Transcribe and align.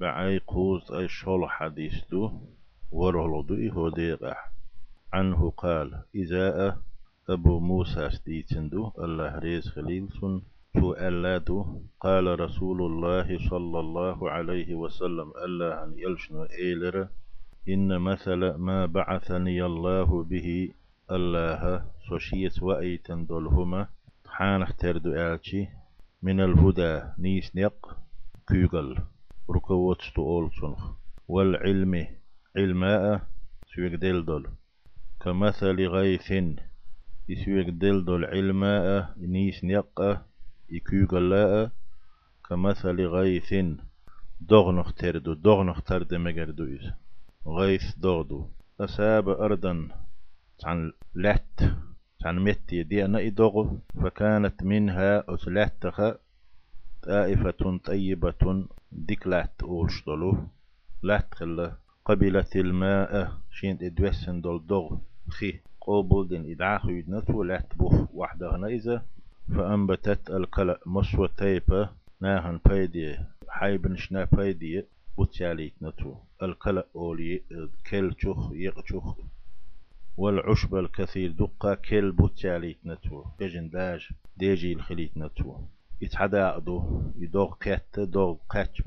بعي 0.00 0.38
قوز 0.38 0.92
أي 0.92 1.08
شول 1.08 1.50
حديث 1.50 1.94
دو 2.10 2.30
ورهلو 2.92 3.42
دو 3.42 3.54
إهو 3.54 3.88
ديغح 3.88 4.52
عنه 5.12 5.50
قال 5.50 6.02
إذا 6.14 6.76
أبو 7.28 7.60
موسى 7.60 8.10
ستيتندو 8.10 8.92
الله 8.98 9.38
ريز 9.38 9.68
خليل 9.68 10.08
سن 10.20 10.40
تو 10.74 10.92
ألادو 10.92 11.58
قال 12.00 12.40
رسول 12.40 12.82
الله 12.82 13.38
صلى 13.50 13.80
الله 13.80 14.30
عليه 14.30 14.74
وسلم 14.74 15.32
الله 15.44 15.84
أن 15.84 15.90
يلشنو 15.98 16.42
إيلر 16.44 17.08
إن 17.68 17.98
مثل 18.00 18.54
ما 18.54 18.86
بعثني 18.86 19.64
الله 19.64 20.24
به 20.24 20.48
الله 21.10 21.84
سوشيت 22.08 22.62
وأيتن 22.62 23.26
دولهما 23.26 23.88
حانخ 24.26 24.76
تردو 24.76 25.12
آلشي 25.12 25.68
من 26.22 26.40
الهدى 26.40 27.02
نيس 27.18 27.56
نيق 27.56 27.96
كيغل 28.48 28.98
ركوت 29.50 30.02
ستو 30.02 30.48
والعلم 31.28 32.06
علماء 32.56 33.20
سويق 33.74 33.94
دل 33.94 34.46
كمثل 35.20 35.86
غيث 35.86 36.32
يسويق 37.28 37.68
دل 37.68 38.04
دول 38.04 38.24
علماء 38.24 39.14
نيس 39.18 39.64
نيق 39.64 40.18
يكيغل 40.70 41.32
كمثل 42.48 43.00
غيث 43.06 43.54
دغنخ 44.40 44.92
تردو 44.92 45.32
دغنخ 45.34 45.82
ترد 45.82 46.14
مجردو 46.14 46.64
إذا 46.64 46.94
غيث 47.46 47.86
دغدو 47.96 48.48
أساب 48.80 49.28
أرضا 49.28 49.88
عن 50.64 50.92
لات 51.14 51.60
عن 52.24 52.38
متي 52.38 52.82
دي 52.82 53.04
أنا 53.04 53.26
إدغو 53.26 53.78
فكانت 54.02 54.62
منها 54.62 55.34
أسلاتخ 55.34 56.00
طائفة 57.02 57.78
طيبة 57.84 58.64
ديكلات 58.92 59.62
أولشتلو 59.62 60.36
لات 61.02 61.34
خلا 61.34 61.76
الماء 62.56 63.32
شين 63.50 63.78
إدوسن 63.82 64.40
دول 64.40 64.66
دغ 64.66 64.96
خي 65.28 65.60
قوبل 65.80 66.28
دين 66.28 66.50
إدعاخ 66.52 66.86
يدنتو 66.86 67.42
لات 67.42 67.76
بوخ 67.76 68.14
واحدة 68.14 68.56
هنا 68.56 68.66
إذا 68.66 69.02
فأنبتت 69.48 70.30
الكلأ 70.30 70.80
مسوى 70.86 71.28
تيبة 71.36 71.88
ناهن 72.20 72.60
بايدي 72.66 73.16
حيبن 73.48 73.96
شنا 73.96 74.24
بايدي 74.24 74.84
بوتياليت 75.16 75.74
نتو 75.82 76.14
الكلأ 76.42 76.86
أولي 76.96 77.42
كل 77.90 78.14
تشوخ 78.14 78.52
يقشوخ 78.52 79.16
والعشب 80.16 80.74
الكثير 80.76 81.30
دقة 81.32 81.74
كل 81.74 82.12
بوتياليت 82.12 82.78
نتو 82.86 83.24
يجن 83.40 83.70
داج 83.70 84.08
ديجي 84.36 84.72
الخليت 84.72 85.16
نتو 85.16 85.56
يتحدى 86.00 86.40
أدو 86.40 87.02
يدوغ 87.16 87.54
كات 87.60 88.00
دوغ 88.00 88.36
قاتش 88.48 88.82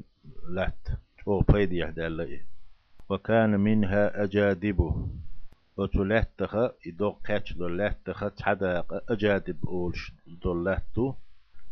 لات 0.49 0.87
أو 1.27 1.39
بايدي 1.39 1.77
يحدى 1.77 2.41
وكان 3.09 3.59
منها 3.59 4.23
أجادبه 4.23 5.07
وتلاتخ 5.77 6.55
يدوغ 6.85 7.13
قاتش 7.27 7.53
دو 7.53 7.67
لاتخ 7.67 8.33
تحدى 8.37 8.83
أجادب 9.09 9.65
أولش 9.67 10.11
دو 10.27 10.63
لاتو. 10.63 11.13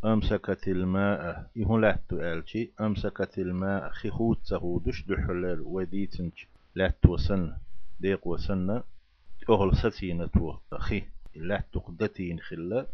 أمسكت 0.05 0.67
الماء 0.67 1.49
يهون 1.55 1.81
لاتو 1.81 2.19
ألشي. 2.19 2.71
أمسكت 2.81 3.39
الماء 3.39 3.89
خي 3.89 4.09
خوت 4.09 4.39
سهودش 4.43 5.05
دحلل 5.05 5.61
وديتنج 5.61 6.31
لاتو 6.75 7.17
سن 7.17 7.53
ديق 7.99 8.27
وسن 8.27 8.81
أهل 9.49 9.75
ستينة 9.75 10.59
خي 10.77 11.03
لاتو 11.35 11.79
قدتين 11.79 12.39
خلا. 12.39 12.87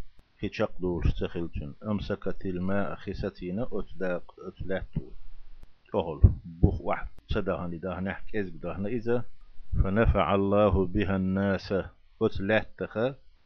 شقدول 0.46 1.12
سخلتن. 1.12 1.74
أمسكت 1.84 2.46
الماء 2.46 2.96
خي 2.96 3.14
ستينة 3.14 3.68
أتداق 3.72 4.36
أتلاتو 4.48 5.12
أهل 5.96 6.22
بوخ 6.46 6.82
واحد. 6.82 7.08
صدقني 7.28 7.78
لداه 7.78 8.00
نحك 8.00 8.36
إزق 8.36 8.54
دهنا 8.54 8.90
إذا 8.90 9.24
فنفع 9.84 10.36
الله 10.36 10.86
بها 10.86 11.16
الناس. 11.16 11.74
أتلاتخ 12.22 12.98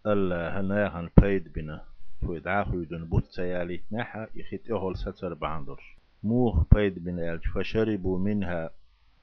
الله 0.07 0.59
هناهن 0.59 1.09
بيد 1.21 1.53
بنا. 1.53 1.85
ويدعاه 2.23 2.71
يدن 2.73 3.05
بوت 3.05 3.25
سيالي. 3.25 3.81
نحا 3.91 4.27
يخيت 4.35 4.71
أهل 4.71 4.97
ستر 4.97 5.33
باندر. 5.33 5.97
موه 6.23 6.65
بيد 6.71 7.03
بن 7.03 7.19
ألج 7.19 7.47
فشربوا 7.47 8.19
منها. 8.19 8.69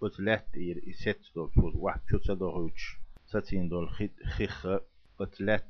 أتلات 0.02 0.46
إير 0.56 0.82
إسات 0.90 1.18
دول 1.34 1.50
فوز 1.50 1.76
واحد. 1.76 2.00
شو 2.10 2.18
صدقوش 2.18 2.98
ستين 3.26 3.68
دول 3.68 3.90
خيخ. 4.26 4.66
أتلات 5.20 5.64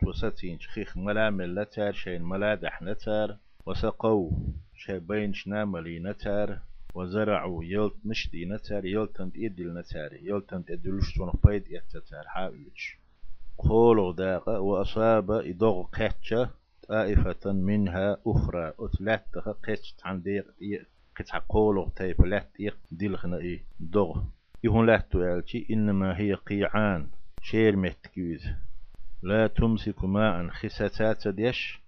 تو 0.00 0.12
ستين 0.12 0.58
خيخ 0.58 0.96
ملا 0.96 1.64
تار 1.64 1.92
شين 1.92 2.22
ملا 2.22 2.54
دح 2.54 2.82
نتار. 2.82 3.36
وسقوا 3.66 4.30
شي 4.74 4.98
بين 4.98 5.34
شناملي 5.34 5.98
نتار. 5.98 6.58
وزرعوا 6.94 7.64
يلت 7.64 7.94
نشدي 8.04 8.44
نتار 8.44 8.84
يلتنت 8.84 9.36
إدل 9.36 9.78
نتار 9.78 10.12
يلتنت 10.22 10.70
إدلوش 10.70 11.14
تون 11.14 11.32
بيد 11.44 11.64
يتتار 11.70 12.24
حاويش 12.26 12.98
قولوا 13.58 14.12
داقة 14.12 14.60
وأصاب 14.60 15.30
إدغ 15.30 15.82
قتشة 15.82 16.50
طائفة 16.88 17.52
منها 17.52 18.16
أخرى. 18.26 18.72
أتلاتها 18.78 19.52
قتش 19.52 19.94
عن 20.04 20.22
ديق 20.22 20.46
قتع 21.16 21.38
قولوا 21.48 21.88
تيب 21.96 22.22
لات 22.22 22.50
إيق 22.60 22.76
دلخنا 22.90 23.36
إيه 23.36 23.60
دغ 23.80 24.22
يهون 24.64 24.86
لاتو 24.86 25.42
إنما 25.70 26.18
هي 26.18 26.34
قيعان. 26.34 27.06
شير 27.42 27.76
متكيز 27.76 28.48
لا 29.22 29.46
تمسك 29.46 30.04
ماء 30.04 30.48
خساتات 30.48 31.28
ديش 31.28 31.80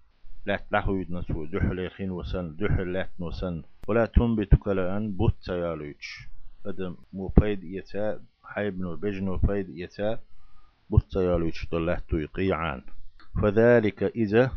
لا 0.47 0.57
تلحويد 0.71 1.13
نسو 1.13 1.45
دحل 1.45 1.91
خين 1.91 2.11
وسن. 2.11 2.57
دحل 2.57 2.93
لات 2.93 3.11
وسن 3.19 3.63
ولا 3.89 4.07
تنبت 4.07 4.55
كلان 4.55 5.13
بوت 5.13 5.49
يالوش 5.49 6.29
أدم 6.67 6.97
مو 7.13 7.33
بيد 7.41 7.65
يتا. 7.65 8.21
حيبنو 8.45 8.97
بجنو 8.97 9.37
بيد 9.37 9.69
يتا. 9.69 10.19
بطيالو 10.91 11.47
يشتلحتو 11.47 12.17
يقيعان. 12.17 12.83
فذلك 13.43 14.03
إذا 14.03 14.51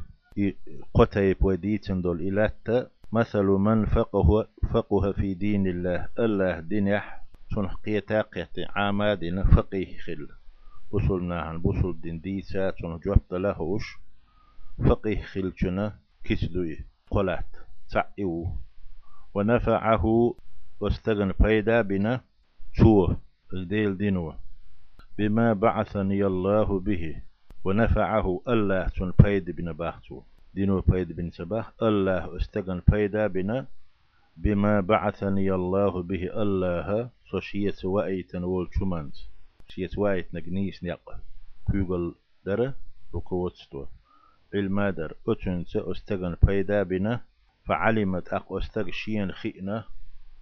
قتيب 0.93 1.43
وديتن 1.43 2.01
دول 2.01 2.21
إلاتا 2.21 2.89
مثل 3.11 3.43
من 3.43 3.85
فقه 3.85 4.47
فقه 4.73 5.11
في 5.11 5.33
دين 5.33 5.67
الله. 5.67 6.07
الله 6.19 6.59
دينح 6.59 7.23
سنح 7.55 7.73
قيتاقيت 7.73 8.55
عامادنا 8.69 9.43
فقيه 9.43 9.97
خل. 9.97 10.27
دين 12.01 12.21
ديسا 12.21 12.71
سنح 12.81 12.97
جوبت 13.05 13.33
لهوش 13.33 13.97
فقيه 14.85 15.21
خلجنا 15.21 15.99
كسدوي 16.23 16.85
قلات 17.11 17.55
تعيو 17.89 18.51
ونفعه 19.33 20.35
واستغن 20.79 21.31
فيدا 21.31 21.81
بنا 21.81 22.21
شو 22.73 23.13
الديل 23.53 23.97
دينوه. 23.97 24.35
بما 25.17 25.53
بعثني 25.53 26.25
الله 26.25 26.79
به 26.79 27.21
ونفعه 27.63 28.41
الله 28.47 28.87
تن 28.87 29.11
فايد 29.11 29.51
بن 29.51 29.73
باختو 29.73 30.21
دينو 30.53 30.81
فايد 30.81 31.11
بن 31.11 31.31
سباح 31.31 31.71
الله 31.81 32.35
استغن 32.37 32.79
فايدا 32.79 33.27
بنا. 33.27 33.67
بما 34.37 34.81
بعثني 34.81 35.51
الله 35.53 36.03
به 36.03 36.41
الله 36.41 37.09
سوشية 37.31 37.79
وأيتن 37.83 38.43
والشمانت 38.43 39.15
شيت 39.71 39.97
وايت 39.97 40.35
نجنيس 40.35 40.83
نيق. 40.83 41.09
كيغل 41.71 42.15
در 42.45 42.73
ركوتستو 43.15 43.85
المادر 44.53 45.15
أتنس 45.27 45.75
استغن 45.75 46.35
فايدا 46.35 46.83
بنا 46.83 47.21
فعلمت 47.65 48.27
أق 48.27 48.53
استغ 48.53 48.91
شين 48.91 49.31
خئنا 49.31 49.83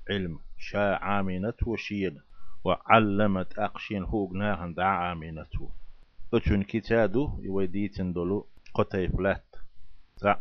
علم 0.09 0.39
شا 0.57 0.95
عامنت 0.95 1.67
وشين. 1.67 2.21
وعلمت 2.63 3.59
أقشين 3.59 4.03
هوغناهن 4.03 4.73
دعا 4.73 5.11
آمينتو 5.11 5.69
أتون 6.33 6.63
كتادو 6.63 7.39
يوديتن 7.41 8.13
دولو 8.13 8.47
قطي 8.73 9.07
فلات. 9.07 9.55
زع 10.17 10.39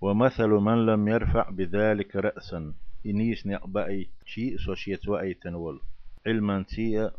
ومثل 0.00 0.48
من 0.48 0.86
لم 0.86 1.08
يرفع 1.08 1.50
بذلك 1.50 2.16
رأسا. 2.16 2.74
إنيس 3.06 3.46
نقبأي 3.46 4.10
شيء 4.24 4.56
سوشيت 4.58 5.08
وأي 5.08 5.34
تنول 5.34 5.80
علما 6.26 6.62
تيا 6.62 7.10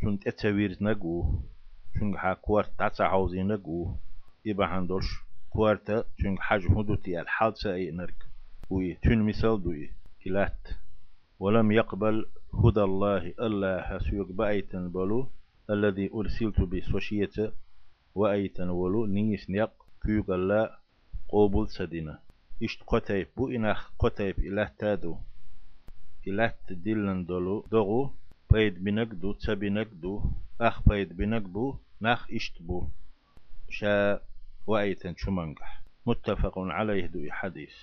كنت 0.00 0.26
أتوير 0.26 0.76
نقو 0.80 1.24
شنك 2.00 2.16
حا 2.16 2.32
كوارت 2.34 2.78
تعسى 2.78 3.02
عوزي 3.02 3.42
نقو 3.42 3.94
إبا 4.46 4.66
هندوش 4.66 5.06
كوارتا 5.50 6.04
شنك 6.18 6.38
حاج 6.38 6.66
هدوتي 6.66 7.20
الحادثة 7.20 7.74
أي 7.74 7.90
نرك. 7.90 8.26
وي 8.70 8.94
تون 8.94 9.22
مثال 9.22 9.62
دوي 9.62 9.90
إلات 10.26 10.68
ولم 11.38 11.72
يقبل 11.72 12.26
هدى 12.64 12.80
الله 12.80 13.32
الله 13.40 13.98
سيوك 13.98 14.32
بأيتن 14.32 14.88
بلو 14.88 15.30
الذي 15.70 16.10
أرسلت 16.14 16.60
بسوشية 16.60 17.52
وأيتن 18.14 18.68
ولو 18.68 19.06
نيس 19.06 19.50
نيق 19.50 19.70
كيوك 20.02 20.30
الله 20.30 20.70
قوبل 21.28 21.68
سدينة. 21.68 22.18
إشت 22.62 22.82
قتيب 22.86 23.26
بو 23.36 23.48
إناخ 23.48 23.92
قتيب 23.98 24.38
إله 24.38 24.70
تادو. 24.78 25.16
إله 26.28 26.52
تدلن 26.68 27.24
دولو 27.24 27.64
دغو 27.72 28.10
بيد 28.52 28.84
بنك 28.84 29.08
دو 29.08 29.32
تبنك 29.32 29.86
دو 29.86 30.22
أخ 30.60 30.88
بيد 30.88 31.16
بو 31.52 31.76
ناخ 32.00 32.30
إشت 32.30 32.62
بو 32.62 32.88
شا 33.68 34.20
وأيتن 34.66 35.14
شمنجح 35.16 35.82
متفق 36.06 36.58
عليه 36.58 37.06
دو 37.06 37.30
حديث 37.30 37.74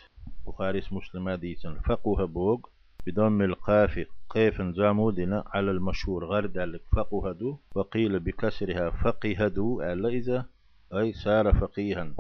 بخاري 0.48 0.82
مسلم 0.92 1.30
ديتن 1.32 1.80
فقه 1.80 2.26
بوغ 2.26 2.60
بدم 3.08 3.42
القاف 3.42 4.06
قيف 4.30 4.62
زامودنا 4.62 5.44
على 5.48 5.72
المشهور 5.72 6.48
ذلك 6.48 6.82
فقهدو 6.96 7.58
وقيل 7.76 8.20
بكسرها 8.20 8.90
فقهدو 8.90 9.82
ألا 9.82 10.10
إذا 10.10 10.46
أي 10.94 11.14
سار 11.14 11.54
فقيها 11.54 12.14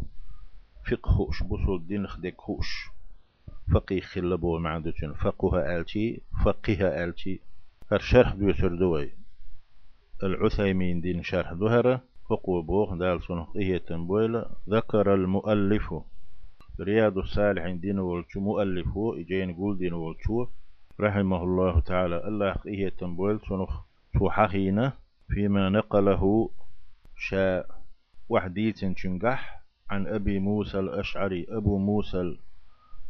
فقهوش 0.91 1.43
بصول 1.43 1.87
دين 1.87 2.07
خدكوش 2.07 2.89
فقيه 3.73 4.01
خلبو 4.01 4.59
معدتون 4.59 5.13
فقه 5.13 5.77
آلتي 5.77 6.21
فقه 6.45 7.03
آلتي 7.03 7.39
هر 7.91 7.99
شرح 7.99 8.35
بيوتر 8.35 8.75
دوي. 8.75 9.11
العثيمين 10.23 11.01
دين 11.01 11.23
شرح 11.23 11.53
ظهر 11.53 11.99
فقو 12.29 12.61
بوخ 12.61 12.93
دال 12.93 13.23
سنخ 13.23 13.55
إيه 13.55 13.77
تنبويل 13.77 14.45
ذكر 14.69 15.13
المؤلف. 15.13 15.93
رياض 16.79 17.17
الصالحين 17.17 17.79
دين 17.79 17.99
والشو 17.99 18.39
مؤلفه 18.39 19.15
إجين 19.19 19.53
قول 19.53 19.77
دين 19.77 19.93
والشو. 19.93 20.47
رحمه 20.99 21.43
الله 21.43 21.79
تعالى 21.79 22.27
الله 22.27 22.55
إيه 22.67 22.89
تنبويل 22.89 23.39
سنخ 23.49 23.81
توحخينا 24.13 24.93
فيما 25.29 25.69
نقله 25.69 26.49
شاء. 27.17 27.83
وحديث 28.29 28.85
شنقح 28.95 29.63
عن 29.89 30.07
أبي 30.07 30.39
موسى 30.39 30.79
الأشعري 30.79 31.45
أبو 31.49 31.77
موسى 31.77 32.37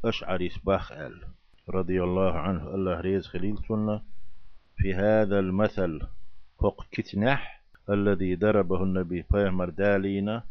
الأشعري 0.03 0.49
سباخ 0.49 0.91
آل 0.91 1.21
رضي 1.69 2.03
الله 2.03 2.31
عنه 2.31 2.75
الله 2.75 2.99
ريز 2.99 3.27
خليل 3.27 3.57
سنة. 3.67 4.01
في 4.77 4.93
هذا 4.93 5.39
المثل 5.39 6.01
فوق 6.59 6.85
كتنح 6.91 7.63
الذي 7.89 8.35
ضربه 8.35 8.83
النبي 8.83 9.25
بيمر 9.31 9.69
دالينا 9.69 10.43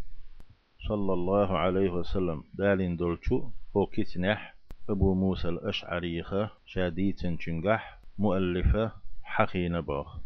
صلى 0.88 1.12
الله 1.12 1.58
عليه 1.58 1.90
وسلم. 1.90 2.44
دالين 2.54 2.96
دولشو 2.96 3.50
فوق 3.74 3.90
كتنح 3.90 4.54
أبو 4.90 5.14
موسى 5.14 5.48
الأشعري 5.48 6.24
شاديت 6.66 7.40
شنقح 7.40 8.00
مؤلفة 8.18 8.92
حقين 9.22 9.80
باخ 9.80 10.18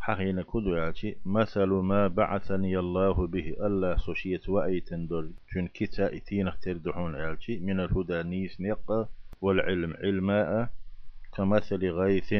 حقين 0.00 0.42
كدو 0.42 0.92
مثل 1.26 1.66
ما 1.66 2.08
بعثني 2.08 2.78
الله 2.78 3.26
به 3.26 3.54
الله 3.60 3.96
سوشيت 3.96 4.48
وأيتن 4.48 5.06
دول. 5.06 5.32
جن 5.54 5.68
كتا 5.74 6.16
إتين 6.16 6.48
اختردحون 6.48 7.14
من 7.48 7.80
الهدى 7.80 8.22
نيس 8.22 8.60
نقا 8.60 9.08
والعلم 9.40 9.94
علماء 10.02 10.68
كمثل 11.36 11.90
غيث 11.90 12.34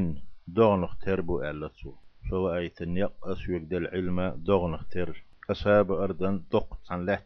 دغن 0.48 0.84
اختربو 0.84 1.42
ألتو 1.42 1.92
سو 2.30 2.54
أيتن 2.54 2.96
يق 2.96 3.12
أسويك 3.24 3.62
دل 3.62 3.86
علم 3.86 4.20
دغن 4.20 4.74
اختر 4.74 5.22
أصاب 5.50 5.92
أرضا 5.92 6.42
دق 6.52 6.78
عن 6.90 7.06
لا 7.06 7.22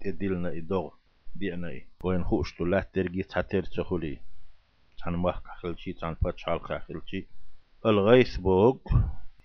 تدلنا 0.00 0.48
إدغ 0.48 0.90
دينا 1.36 1.68
إيه 1.68 1.86
وين 2.04 2.24
خوشتو 2.24 2.64
لا 2.64 2.80
ترجي 2.92 3.22
تحتر 3.22 3.62
تخولي. 3.62 4.18
عن 5.02 5.14
مخ 5.16 5.42
خلشي 5.60 5.94
عن 6.02 6.14
فتش 6.14 6.44
خلشي. 6.48 7.26
الغيث 7.86 8.36
بوغ. 8.36 8.76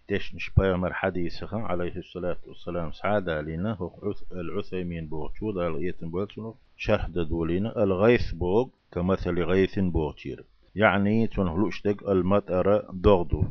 تشنش 0.07 0.49
بيامر 0.57 0.93
حديثها 0.93 1.59
عليه 1.59 1.95
الصلاة 1.95 2.37
والسلام. 2.47 2.91
سعادة 2.91 3.41
لنا 3.41 3.89
العثيمين 4.31 5.07
بوغشو 5.07 5.51
دا 5.51 5.67
الغيث 5.67 6.03
بوغشو 6.03 6.53
شرح 6.77 7.07
دولينا 7.07 7.83
الغيث 7.83 8.31
بوغ. 8.31 8.67
كمثل 8.91 9.43
غيث 9.43 9.79
بوغشير 9.79 10.45
يعني 10.75 11.27
تنهلوش 11.27 11.81
دق 11.81 12.09
المطر 12.09 12.85
دغدو 12.93 13.43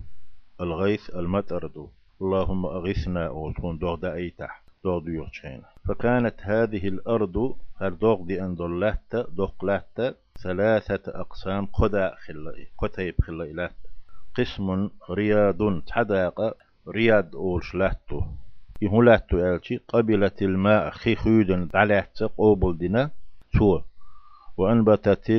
الغيث 0.60 1.10
المطر 1.10 1.66
دو. 1.66 1.88
اللهم 2.22 2.66
أغثنا 2.66 3.30
وتكون 3.30 3.78
دغدا 3.78 4.14
أيتح 4.14 4.62
دغدو 4.84 5.10
يوشين 5.10 5.62
فكانت 5.88 6.34
هذه 6.42 6.88
الأرض 6.88 7.56
هر 7.80 7.92
دغدي 7.92 8.42
أن 8.44 8.54
دلت 8.54 9.16
دقلت 9.16 10.16
ثلاثة 10.42 11.20
أقسام 11.20 11.66
قدا 11.66 12.14
خلا 12.24 12.52
قتيب 12.78 13.14
خلا 13.22 13.70
قسم 14.34 14.90
رياض 15.10 15.80
تحداق 15.86 16.56
رياض 16.88 17.36
أولش 17.36 17.74
لاتو 17.74 18.22
يهولاتو 18.82 19.38
ألشي 19.38 19.76
قبلت 19.88 20.42
الماء 20.42 20.90
خيخيدا 20.90 21.68
علات 21.74 22.22
قوبل 22.22 22.78
دينا 22.78 23.10
تو 23.52 23.80
وأنبتت 24.56 25.30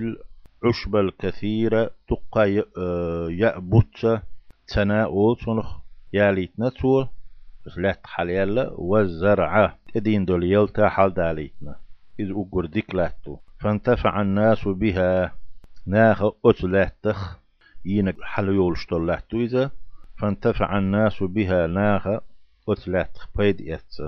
العشب 0.63 0.95
الكثيرة 0.95 1.91
تقى 2.07 2.63
آه، 2.77 3.27
يأبت 3.29 4.21
تناول 4.67 5.37
صنخ 5.37 5.77
ياليتنا 6.13 6.69
تو 6.69 7.05
لات 7.77 7.99
حليلا 8.03 8.71
والزرعة 8.73 9.77
تدين 9.93 10.25
دول 10.25 10.43
يلتا 10.43 10.89
حال 10.89 11.13
داليتنا. 11.13 11.75
إذ 12.19 12.31
أقر 12.31 12.65
ديكلاتو 12.65 13.37
فانتفع 13.59 14.21
الناس 14.21 14.67
بها. 14.67 15.31
ناخ 15.85 16.23
أتلاتخ 16.45 17.39
ينك 17.85 18.15
حل 18.21 18.47
يولشتو 18.47 18.99
لاتو 18.99 19.37
إذا. 19.37 19.71
فانتفع 20.19 20.77
الناس 20.77 21.23
بها. 21.23 21.67
ناخ 21.67 22.07
أتلات 22.69 23.17
بيد 23.35 23.61
يتس 23.61 24.01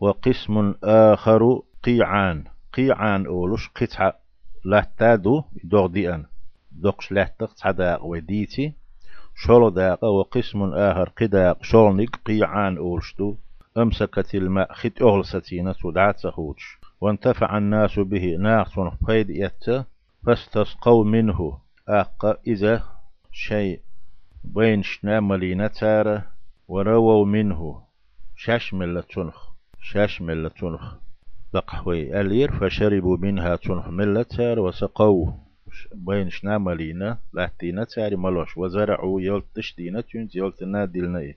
وقسم 0.00 0.74
آخر 0.84 1.62
قيعان. 1.84 2.44
قيعان 2.74 3.26
أولش 3.26 3.68
قطعة 3.68 4.23
لاتادو 4.64 5.44
دوغ 5.64 5.86
ديان 5.86 6.24
دوغش 6.72 7.12
لاتق 7.12 7.52
تعداق 7.54 8.04
وديتي. 8.04 8.72
شول 9.36 9.74
داق 9.74 10.04
وقسم 10.04 10.62
آخر 10.62 11.08
قداق 11.08 11.62
شولنك 11.62 12.16
قيعان 12.16 12.76
أولشتو. 12.76 13.34
أمسكت 13.76 14.34
الماء 14.34 14.72
خت 14.72 15.02
أغلستينة 15.02 15.74
ودعت 15.84 16.18
سخوش 16.18 16.78
وانتفع 17.00 17.58
الناس 17.58 17.98
به 17.98 18.36
ناقص 18.40 18.78
بيد 19.02 19.30
يتس 19.30 19.84
فاستسقوا 20.26 21.04
منه. 21.04 21.58
أق 21.88 22.40
إذا 22.46 22.82
شيء 23.32 23.80
بين 24.44 24.82
شنا 24.82 25.20
ملينة 25.20 25.66
تارة. 25.66 26.26
ورووا 26.68 27.26
منه. 27.26 27.82
شاش 28.36 28.74
ملة 28.74 29.00
تنخ. 29.00 29.50
شاش 29.82 30.22
ملة 30.22 30.48
تنخ. 30.48 31.03
لقحوي 31.54 32.20
ألير 32.20 32.52
فشربوا 32.52 33.16
منها 33.16 33.58
ملة 33.86 34.22
تار 34.22 34.60
وسقوا 34.60 35.32
بين 35.94 36.30
شنا 36.30 36.58
ملينة 36.58 37.18
لاتينة 37.32 37.84
تار 37.84 38.16
ملوش 38.16 38.58
وزرعوا 38.58 39.20
يلت 39.20 39.44
تشدينة 39.54 40.00
تنز 40.00 40.36
يلت 40.36 40.62
نادلنا 40.62 41.34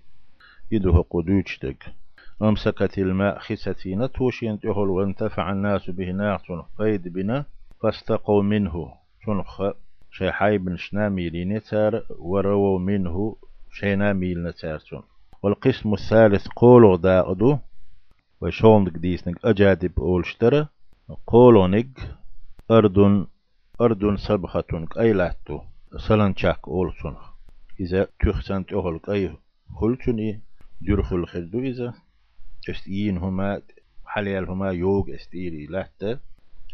يدوه 0.72 1.06
قدوش 1.10 1.60
دك 1.64 1.84
أمسكت 2.42 2.98
الماء 2.98 3.40
خستينة 3.40 4.08
توشين 4.08 4.60
تهل 4.60 4.90
وانتفع 4.90 5.52
الناس 5.52 5.90
به 5.90 6.12
ناقص 6.12 6.66
قيد 6.80 7.08
بنا 7.08 7.46
فاستقوا 7.82 8.44
منه. 8.44 8.94
تنخ 9.26 9.62
شي 10.12 10.32
حيب 10.32 10.76
شنا 10.76 11.10
ميلين 11.10 11.62
تار 11.62 12.04
ورووا 12.20 12.80
منه 12.80 13.36
شينا 13.72 14.14
ميل 14.14 14.44
نتارتون 14.44 15.04
والقسم 15.44 15.94
الثالث 15.94 16.48
قولو 16.48 16.96
داقدو 16.96 17.58
وشون 18.42 18.84
ديسنك 18.84 19.46
أجادب 19.46 20.00
أولشتر 20.00 20.68
قولونك 21.28 22.16
أردن 22.72 23.28
أردن 23.82 24.18
سبختونك 24.18 24.98
أي 24.98 25.14
لاتو 25.14 25.60
سلنشاك 26.08 26.68
أولسون 26.68 27.16
إذا 27.80 28.08
تخسنت 28.20 28.74
أهلك 28.74 29.10
أي 29.10 29.38
خلتني 29.80 30.42
جرخل 30.82 31.28
خلدو 31.28 31.60
إذا 31.60 31.94
استيين 32.70 33.18
هما 33.18 33.62
حليال 34.06 34.50
هما 34.50 34.72
يوغ 34.72 35.16
استيري 35.16 35.66
لاتو 35.66 36.16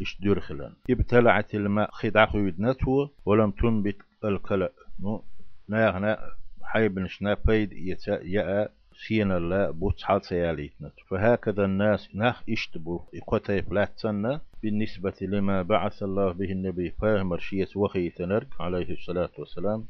إش 0.02 0.18
درخلا 0.20 0.72
ابتلعت 0.90 1.54
الماء 1.54 1.90
خدع 1.92 2.26
نتو 2.34 3.08
ولم 3.26 3.50
تنبت 3.50 3.96
الكلا 4.24 4.72
نو 5.00 5.24
ناغنا 5.68 6.18
حيب 6.62 6.98
نشنا 6.98 7.36
بيد 7.44 7.72
يتا 7.72 8.22
يا 8.22 8.68
سينا 8.96 9.38
لا 9.38 9.70
بوت 9.70 10.02
حال 10.02 10.24
سياليتنا 10.24 10.90
فهكذا 11.08 11.64
الناس 11.64 12.08
ناخ 12.14 12.42
اشتبو 12.50 13.00
إقوتي 13.14 13.60
بلاتسنا 13.60 14.40
بالنسبة 14.62 15.14
لما 15.20 15.62
بعث 15.62 16.02
الله 16.02 16.32
به 16.32 16.52
النبي 16.52 16.90
فاهم 16.90 17.38
شيت 17.38 17.76
وخي 17.76 18.10
تنرك 18.10 18.48
عليه 18.60 18.90
الصلاة 18.92 19.30
والسلام. 19.38 19.86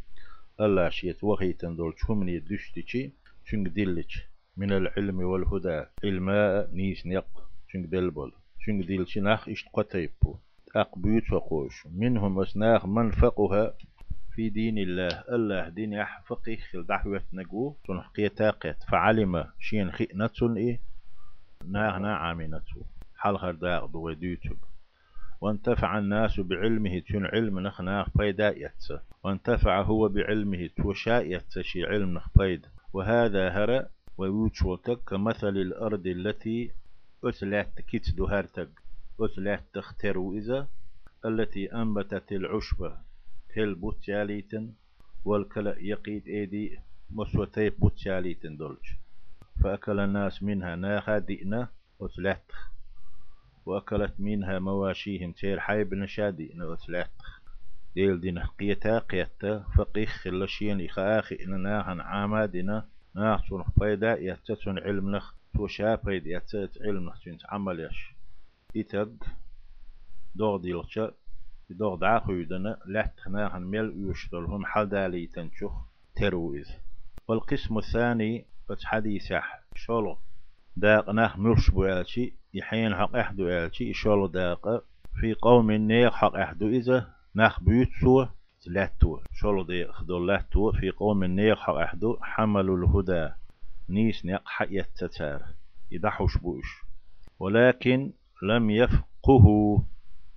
الله 0.60 0.88
شيت 0.88 1.24
وخي 1.24 1.52
تندول 1.52 1.94
شمني 1.96 2.38
دشتشي 2.38 3.12
شنك 3.44 3.68
دلش 3.68 4.28
من 4.56 4.72
العلم 4.72 5.18
والهدى. 5.20 5.84
علماء 6.04 6.70
نيس 6.72 7.06
نيق. 7.06 7.26
شنك 7.68 7.86
دلبول 7.86 8.32
شنك 8.58 8.86
ديل 8.86 9.08
شناخ 9.08 9.48
إشت 9.48 9.66
قتيبو. 9.72 10.36
أقبيت 10.76 11.32
وقوش 11.32 11.86
منهم 11.86 12.40
أسناخ 12.40 12.86
من 12.86 13.10
فقها 13.10 13.74
في 14.34 14.48
دين 14.48 14.78
الله. 14.78 15.08
الله 15.08 15.68
دين 15.68 15.92
يح 15.92 16.22
فقه 16.26 16.56
خل 16.72 16.86
دعوة 16.86 17.22
نجو 17.32 17.74
تنحقية 17.88 18.28
تاقت 18.28 18.82
فعلم 18.88 19.44
شين 19.60 19.92
نتسن 20.14 20.56
إيه؟ 20.56 20.80
ناغ 21.64 21.98
نا 21.98 22.16
عامنتو 22.16 22.80
حال 23.16 23.38
خرداق 23.38 23.84
دو 23.86 24.12
ديوتوب 24.12 24.56
وانتفع 25.40 25.98
الناس 25.98 26.40
بعلمه 26.40 26.98
تن 26.98 27.24
علم 27.26 27.60
نخناخ 27.60 28.10
فيدا 28.16 28.48
يتس 28.58 28.92
وانتفع 29.24 29.82
هو 29.82 30.08
بعلمه 30.08 30.70
توشاء 30.76 31.26
يتشي 31.26 31.84
علم 31.84 32.14
نخ 32.14 32.28
فيدا 32.28 32.68
وهذا 32.92 33.48
هرأ 33.48 33.86
ويوتشوتك 34.18 34.98
كمثل 35.08 35.48
الأرض 35.56 36.06
التي 36.06 36.70
أتلات 37.24 37.80
كيت 37.80 38.10
دهارتك 38.16 38.68
أتلات 39.20 39.62
تختر 39.74 40.30
إذا 40.32 40.68
التي 41.24 41.72
أنبتت 41.74 42.32
العشبة 42.32 42.96
تل 43.54 43.74
بوتياليتن 43.74 44.72
والكلا 45.24 45.78
يقيد 45.78 46.28
إيدي 46.28 46.78
مسوتي 47.10 47.70
بوتشالي 47.70 48.34
تندولج 48.34 48.86
فأكل 49.62 50.00
الناس 50.00 50.42
منها 50.42 50.76
ناخا 50.76 51.18
دئنا 51.18 51.68
وتلاتخ 51.98 52.70
وأكلت 53.66 54.14
منها 54.18 54.58
مواشيهم 54.58 55.32
تير 55.32 55.60
حيب 55.60 55.94
نشادي 55.94 56.52
نوتلاتخ 56.54 57.40
ديل 57.94 58.20
دين 58.20 58.38
قيتا 58.38 58.98
قيتا 58.98 59.64
فقيخ 59.76 60.10
خلشين 60.10 60.84
إخاخي 60.84 61.38
إن 61.44 61.62
ناهن 61.62 62.00
عامادنا 62.00 62.88
ناخصن 63.14 63.62
فايدا 63.80 64.18
يتتن 64.20 64.78
علم 64.78 65.16
نخ. 65.16 65.34
توشا 65.54 65.96
فايد 65.96 66.26
يتت 66.26 66.78
علم 66.82 67.04
نخ 67.04 67.20
تنت 67.24 67.40
عمل 67.46 67.80
يش. 67.80 68.14
إتق 68.76 69.12
دوغ 70.34 70.56
ديلتشا 70.56 71.14
دوغ 71.70 71.94
داخو 71.98 72.32
يدنا 72.32 72.78
لحت 72.86 73.28
ناهن 73.28 73.62
ميل 73.62 74.10
يشتلهم 74.10 74.64
حال 74.64 74.88
دالي 74.88 75.26
تنشخ 75.26 75.72
ترويز 76.16 76.70
والقسم 77.28 77.78
الثاني 77.78 78.46
فتحديثح 78.68 79.62
شولو 79.74 80.18
داق 80.76 81.10
نخ 81.10 81.38
مرش 81.38 81.70
بوالشي 81.70 82.34
يحين 82.54 82.94
حق 82.94 83.16
أحدو 83.16 83.48
آلشي 83.48 83.92
شولو 83.92 84.26
داق 84.26 84.84
في 85.20 85.34
قوم 85.34 85.70
نيق 85.70 86.12
حق 86.12 86.34
أحدو 86.36 86.68
إذا 86.68 87.14
نخ 87.36 87.60
بيوت 87.60 87.88
سوى 88.00 88.28
لاتو 88.66 89.20
شولو 89.32 89.62
دي 89.62 89.92
خدو 89.92 90.24
لاتو 90.24 90.72
في 90.72 90.90
قوم 90.90 91.24
نيق 91.24 91.58
حق 91.58 91.74
أحدو 91.74 92.16
حملوا 92.22 92.76
الهدى 92.78 93.30
نيس 93.88 94.24
نيق 94.24 94.42
حق 94.44 94.68
يتتار 94.70 95.42
يدحوش 95.90 96.38
بوش 96.38 96.84
ولكن 97.38 98.12
لم 98.42 98.70
يفقه 98.70 99.46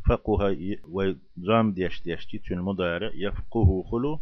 فقه 0.07 0.55
وزام 0.83 1.71
ديش 1.71 2.01
ديش 2.03 2.25
تون 2.25 2.59
مضارع 2.59 3.11
يفقه 3.15 3.83
خلو 3.91 4.19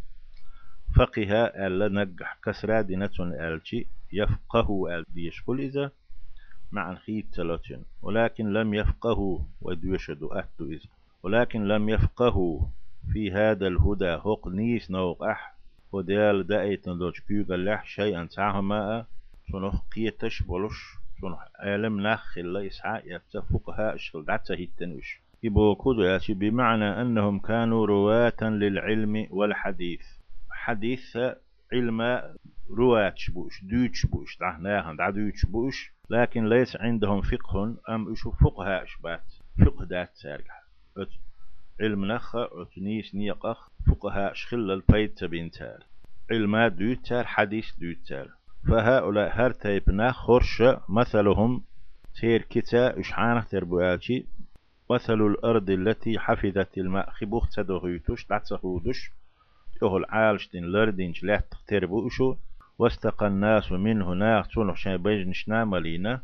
فقه 0.95 1.31
ألا 1.45 1.87
نجح 1.87 2.37
كسرى 2.43 2.83
دينة 2.83 3.11
ألشي 3.19 3.87
يفقه 4.13 4.97
أل 4.97 5.05
ديش 5.13 5.41
كل 5.41 5.61
إذا 5.61 5.91
مع 6.71 6.91
الخيت 6.91 7.25
تلاتين. 7.33 7.83
ولكن 8.01 8.53
لم 8.53 8.73
يفقهوا 8.73 9.39
ودوشدوا 9.61 10.37
أهدو 10.37 10.71
إذ 10.71 10.79
ولكن 11.23 11.67
لم 11.67 11.89
يفقهوا 11.89 12.61
في 13.13 13.31
هذا 13.31 13.67
الهدى. 13.67 14.05
هق 14.05 14.47
نيس 14.47 14.91
نوق 14.91 15.23
أح. 15.23 15.55
وديال 15.91 16.47
دائت 16.47 16.89
ندوش 16.89 17.19
كيوغا 17.21 17.57
لح 17.57 17.85
شيئا 17.85 18.25
تعهما. 18.25 19.05
سنخ 19.51 19.81
قيتش 19.95 20.43
بلش 20.43 20.79
سنخ 21.21 21.39
ألم 21.63 22.07
نخ 22.07 22.37
الله 22.37 22.61
يسعى 22.61 23.01
يتفقها 23.05 23.95
اشغل 23.95 24.25
دعتا 24.25 24.53
هيتنوش. 24.53 25.25
ياتي 25.99 26.33
بمعنى 26.33 27.01
أنهم 27.01 27.39
كانوا 27.39 27.85
رواة 27.85 28.41
للعلم 28.41 29.27
والحديث؟ 29.29 30.05
حديث 30.49 31.17
علم 31.73 32.21
رواتش 32.69 33.29
بوش 33.29 33.63
دوتش 33.63 34.05
بوش 34.05 34.37
دعنا 34.39 34.95
دع 34.97 35.09
دوتش 35.09 35.45
بوش 35.45 35.91
لكن 36.09 36.49
ليس 36.49 36.75
عندهم 36.75 37.21
فقه 37.21 37.75
أم 37.89 38.11
إشو 38.11 38.31
فقه 38.31 38.83
أشبات 38.83 39.33
فقه 39.65 39.85
دات 39.85 40.09
سارجع 40.13 40.53
علم 41.81 42.05
نخ 42.05 42.35
أتنيس 42.35 43.15
نيقخ 43.15 43.69
فقه 43.87 44.33
شخل 44.33 44.71
البيت 44.71 45.17
تبين 45.17 45.51
تال 45.51 45.83
علم 46.31 46.67
دوتال 46.67 47.27
حديث 47.27 47.65
دوتال 47.79 48.29
فهؤلاء 48.67 49.29
هر 49.33 49.51
تيبنا 49.51 50.11
خرش 50.11 50.63
مثلهم 50.89 51.63
تير 52.19 52.41
كتا 52.41 52.99
إشعانه 52.99 53.41
تربوالشي؟ 53.41 54.25
مثل 54.89 55.21
الأرض 55.21 55.69
التي 55.69 56.19
حفظت 56.19 56.77
الماء. 56.77 57.09
خبوخ 57.09 57.49
تدغيتوش 57.49 58.25
تعتخودش 58.25 59.11
يهل 59.81 60.05
عالشتين 60.09 60.65
لردينش 60.65 61.23
لا 61.23 61.41
تربوشو 61.67 62.35
واستقى 62.79 63.27
الناس 63.27 63.71
منه 63.71 64.13
ناخ 64.13 64.47
تنخ 64.47 64.75
شان 64.75 64.97
بيجنش 64.97 65.49
ناملينا. 65.49 66.21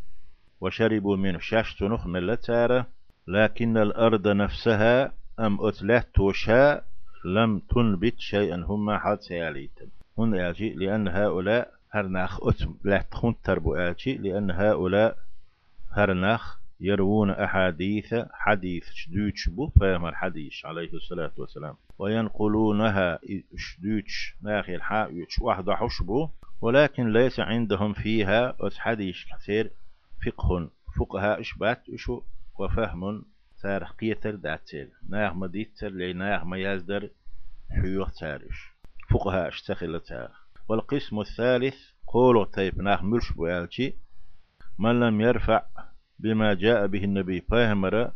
وشربوا 0.62 1.18
منه 1.18 1.40
شاش 1.40 1.76
تنخ 1.76 2.08
ملتارة 2.08 2.88
لكن 3.28 3.78
الأرض 3.78 4.28
نفسها 4.28 5.14
أم 5.40 5.58
أتلت 5.62 6.08
توشا 6.14 6.82
لم 7.26 7.60
تنبت 7.60 8.20
شيئا 8.20 8.56
هم 8.56 8.98
حد 8.98 9.20
سياليتا. 9.20 9.86
هن 10.18 10.36
يجي 10.36 10.74
لأن 10.74 11.08
هؤلاء 11.08 11.72
هرناخ 11.92 12.48
أتم. 12.48 12.74
لا 12.84 13.02
تخون 13.12 13.36
تربو 13.44 13.76
آجي 13.76 14.18
لأن 14.18 14.52
هؤلاء 14.52 15.18
هرناخ 15.92 16.61
يروون 16.82 17.30
أحاديث 17.30 18.16
حديث 18.34 18.84
شدوش 18.94 19.50
بو 19.50 19.68
فهم 19.68 20.06
الحديث 20.06 20.66
عليه 20.66 20.94
الصلاة 20.94 21.32
والسلام. 21.38 21.76
وينقلونها 22.00 23.20
شدوش 23.58 24.36
ناخي 24.42 24.76
الحاء 24.76 25.26
واحد 25.42 25.70
حشبو 25.70 26.30
ولكن 26.62 27.14
ليس 27.14 27.40
عندهم 27.40 27.94
فيها 27.94 28.56
حديث 28.78 29.16
كثير 29.34 29.72
فقه. 30.26 30.70
فقهاء 31.00 31.40
إشبات 31.42 31.90
إشو 31.90 32.22
وفهم 32.60 33.26
تاريخ 33.62 33.92
قيتر 33.94 34.36
داتيل 34.36 34.90
ناخ 35.10 35.34
مديتر 35.34 35.90
ما 36.44 36.58
يزدر 36.58 37.10
حيوخ 37.70 38.12
تاريش 38.20 38.72
فقهاء 39.10 39.48
إشتخل 39.48 39.96
والقسم 40.70 41.20
الثالث 41.20 41.76
قولوا 42.08 42.46
تيب 42.46 42.82
ناخ 42.82 43.04
ملش 43.04 43.32
بوالشي 43.32 43.96
من 44.80 45.00
لم 45.00 45.22
يرفع 45.22 45.64
بما 46.22 46.54
جاء 46.54 46.88
به 46.88 47.04
النبي 47.04 47.42
فاهمر 47.42 48.12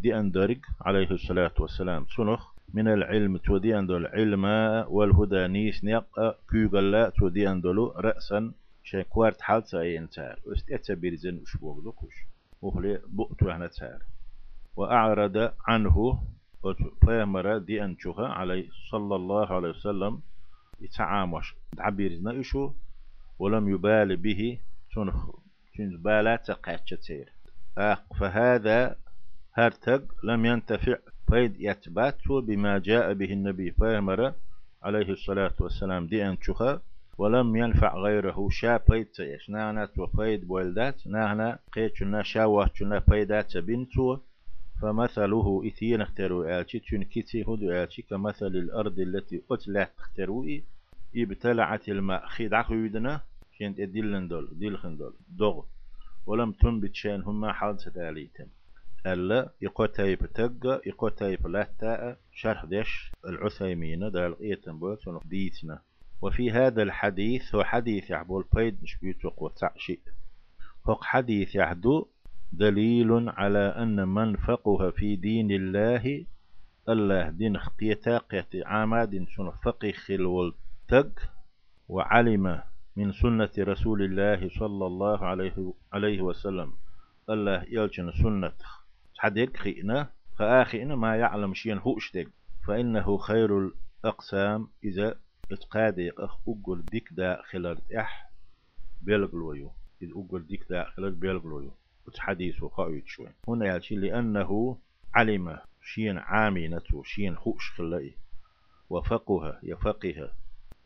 دي 0.00 0.18
أندرج 0.18 0.58
عليه 0.80 1.10
الصلاة 1.10 1.54
والسلام. 1.58 2.06
سنخ 2.16 2.52
من 2.74 2.88
العلم 2.88 3.36
تودي 3.36 3.78
أندل 3.78 3.96
العلم 3.96 4.44
والهدى 4.88 5.46
نيس 5.46 5.84
نيق 5.84 6.04
كيغلا 6.50 7.08
تودي 7.10 7.50
أندلو 7.50 7.86
رأسا 7.96 8.52
شيء 8.82 9.02
كوارت 9.02 9.40
حال 9.40 9.68
ساين 9.68 10.08
تار 10.10 10.38
واستيت 10.46 10.92
بيرزن 10.92 11.38
وشبوغ 11.42 11.80
دوكوش 11.80 12.14
وخلي 12.62 13.00
بؤتو 13.08 13.50
هنا 13.50 13.66
تار. 13.66 14.02
وأعرض 14.76 15.52
عنه 15.66 16.22
فيمر 17.04 17.58
دي 17.58 17.84
أنشوها 17.84 18.28
عليه 18.28 18.68
صلى 18.90 19.16
الله 19.16 19.52
عليه 19.52 19.68
وسلم. 19.68 20.20
يتعامش. 20.80 21.54
تعبيرنا 21.76 22.40
إشو 22.40 22.72
ولم 23.38 23.68
يبال 23.68 24.16
به. 24.16 24.58
تنخ 24.94 25.30
تنبالا 25.80 26.36
تقاتشتير 26.36 27.28
فهذا 28.20 28.96
هرتق 29.54 30.02
لم 30.24 30.46
ينتفع. 30.46 30.96
فيد 31.30 31.60
يتبات 31.60 32.28
بما 32.28 32.78
جاء 32.78 33.12
به 33.12 33.32
النبي 33.32 33.70
فيمر 33.70 34.32
عليه 34.82 35.08
الصلاة 35.10 35.54
والسلام 35.60 36.06
دي 36.06 36.26
أنشوها 36.26 36.82
ولم 37.18 37.56
ينفع 37.56 37.96
غيره. 37.96 38.48
شا 38.50 38.80
بيت 38.88 39.16
نانا 39.48 39.88
وفيد 39.98 40.48
بولدات. 40.48 41.00
قيتشنا 41.72 42.22
شاوة 42.22 42.70
فيدات 43.10 43.56
بنتو. 43.56 44.18
فمثله 44.82 45.62
إثين 45.66 46.00
اختروا 46.00 46.60
آلشي 46.60 46.78
تون 46.78 47.02
كيتي 47.04 47.42
هدو 47.42 47.70
آلشي 47.70 48.02
كمثل 48.02 48.46
الأرض 48.46 48.98
التي 48.98 49.42
أتلت 49.50 49.90
اختروا 49.98 50.46
ابتلعت 51.16 51.88
الماء. 51.88 52.26
خيد 52.26 52.62
خيودنا 52.62 53.20
شنت 53.60 53.80
ديلن 53.80 54.28
دول 54.28 54.48
ديلخن 54.52 54.96
دول 54.96 55.14
دوغ 55.28 55.64
ولم 56.26 56.52
تنبت 56.52 56.94
شان 56.94 57.22
هما 57.22 57.52
حادثة 57.52 58.08
آليتن 58.08 58.48
ألا 59.06 59.52
يقوتايب 59.60 60.26
تقى 60.26 60.80
يقوتايب 60.86 61.46
لاتا 61.46 62.16
شرح 62.32 62.64
ديش 62.64 63.12
العثيمين 63.26 64.10
دال 64.10 64.42
إيتن 64.42 64.78
بوتن 64.78 65.18
ديتنا. 65.24 65.82
وفي 66.22 66.50
هذا 66.50 66.82
الحديث 66.82 67.54
هو 67.54 67.64
حديث 67.64 68.10
يعبول 68.10 68.44
بيد 68.54 68.82
مش 68.82 68.96
بيتوق 68.98 69.42
وتعشي. 69.42 70.00
هو 70.88 70.98
حديث 71.02 71.54
يحدو 71.54 72.06
دليل 72.52 73.28
على 73.28 73.58
أن 73.58 74.08
من 74.08 74.36
فقه 74.36 74.90
في 74.90 75.16
دين 75.16 75.50
الله 75.50 76.26
الله 76.88 77.28
دين 77.30 77.58
خقيتا 77.58 78.18
قيت 78.18 78.66
عاماد 78.66 79.26
سن 79.36 79.50
فقه 79.64 79.92
خلول 79.92 80.54
تق 80.88 81.12
وعلم 81.88 82.62
من 82.96 83.12
سنة 83.12 83.50
رسول 83.58 84.02
الله 84.02 84.48
صلى 84.48 84.86
الله 84.86 85.24
عليه 85.24 85.74
عليه 85.92 86.20
وسلم. 86.20 86.72
الله 87.30 87.64
يلجن 87.68 88.10
سنة. 88.22 88.52
حديك 89.18 89.56
خينا 89.56 90.10
فآخئنا 90.38 90.96
ما 90.96 91.16
يعلم 91.16 91.54
شيئا 91.54 91.78
هو 91.78 91.98
اشتق 91.98 92.26
فإنه 92.66 93.18
خير 93.18 93.70
الأقسام 94.04 94.68
إذا 94.84 95.20
اتقادي 95.52 96.10
أخ 96.18 96.38
أقول 96.48 96.84
ديك 96.84 97.08
دا 97.12 97.42
خلال 97.50 97.78
إح 97.96 98.30
بيلغلويو. 99.02 99.72
إذ 100.02 100.10
أقول 100.10 100.46
ديك 100.46 100.64
دا 100.70 100.84
خلال 100.84 101.12
بيلغلويو 101.12 101.72
حديث 102.18 102.62
وقائد 102.62 103.06
شوي. 103.06 103.28
هنا 103.48 103.66
يأتي 103.66 103.94
لأنه 103.94 104.78
علم 105.14 105.58
شين 105.82 106.18
عامينة 106.18 107.02
شين 107.04 107.36
خوش 107.36 107.70
خلائي 107.70 108.16
وفقه 108.90 109.58
يفقه 109.62 110.32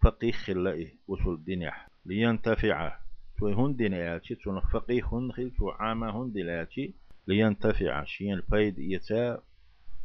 فقه 0.02 0.30
خلائي 0.30 0.99
وصل 1.08 1.34
الدنيا. 1.34 1.73
لينتفع. 2.06 2.96
تو 3.38 3.49
هن 3.49 3.76
دنياتي 3.76 4.34
تو 4.34 4.61
فقه 4.61 5.00
هن 5.12 5.32
خل 5.32 5.50
تو 5.50 6.25
دلاتي 6.28 6.94
لينتفع. 7.28 8.04
شين 8.04 8.40
فايد 8.40 8.78
يتا 8.78 9.38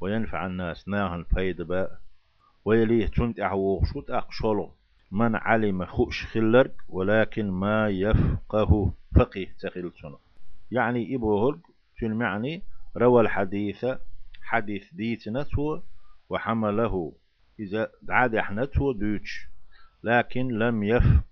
وينفع 0.02 0.46
الناس. 0.46 0.88
ناهن 0.88 1.24
فايد 1.24 1.62
باء 1.62 2.00
ويليه 2.66 3.08
تنت 3.08 3.40
أحوه 3.40 3.86
شوت 3.94 4.10
أقشلو 4.10 4.72
من 5.12 5.36
علم 5.36 5.86
خوش 5.86 6.26
خلرك 6.26 6.76
ولكن 6.90 7.52
ما 7.52 7.90
يفقه 7.90 8.94
فقه 9.16 9.48
تخيل 9.60 9.92
يعني 10.72 11.16
إبوهرك 11.16 11.60
تن 12.02 12.14
معني 12.14 12.64
روى 12.98 13.22
الحديث 13.22 13.86
حديث 14.42 14.94
ديتنته 14.94 15.84
وحمله 16.30 17.14
إذا 17.60 17.92
عاد 18.10 18.36
احنته 18.36 18.94
دوتش 18.94 19.48
لكن 20.04 20.48
لم 20.48 20.84
يفقه 20.84 21.24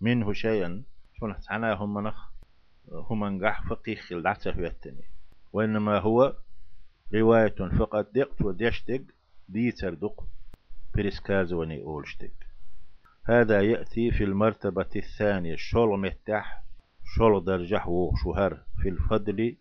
منه 0.00 0.32
شيئا. 0.32 0.82
شون 1.18 1.34
حنا 1.48 1.74
هم 1.74 1.98
نخ 2.06 2.28
هم 2.92 3.24
نجح 3.24 3.68
فقه 3.68 3.94
خل 3.94 4.34
وإنما 5.52 5.98
هو 5.98 6.36
رواية 7.14 7.54
فقط. 7.78 8.10
دقت 8.14 8.42
وديشتق 8.42 9.02
ديتر 9.48 9.94
دق 9.94 10.24
بريسكاز 10.94 11.52
وني 11.52 11.82
أولشتق 11.82 12.30
هذا 13.24 13.60
يأتي 13.60 14.10
في 14.10 14.24
المرتبة 14.24 14.90
الثانية. 14.96 15.56
شول 15.56 16.00
متح 16.00 16.62
شول 17.04 17.44
درجة 17.44 17.86
وشهر 17.86 18.58
في 18.82 18.88
الفضل 18.88 19.56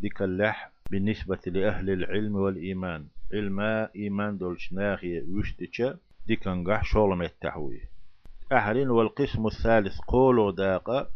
ديك 0.00 0.22
اللح 0.22 0.72
بالنسبة 0.90 1.40
لأهل 1.46 1.90
العلم 1.90 2.36
والإيمان. 2.36 3.06
علما 3.32 3.94
إيمان 3.96 4.38
دولش 4.38 4.72
ناخي 4.72 5.20
وشتشا 5.20 5.98
ديك 6.26 6.48
انقح 6.48 6.84
شول 6.84 7.18
متحوي 7.18 7.95
أهل 8.52 8.90
والقسم 8.90 9.46
الثالث 9.46 9.98
قولوا 9.98 10.52
داقة 10.52 11.10